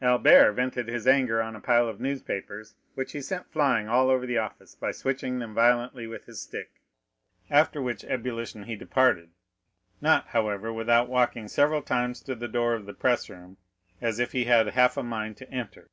[0.00, 4.26] Albert vented his anger on a pile of newspapers, which he sent flying all over
[4.26, 6.82] the office by switching them violently with his stick;
[7.48, 12.92] after which ebullition he departed—not, however, without walking several times to the door of the
[12.92, 13.56] press room,
[14.00, 15.88] as if he had half a mind to enter.